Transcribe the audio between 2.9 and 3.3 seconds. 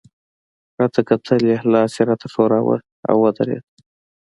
او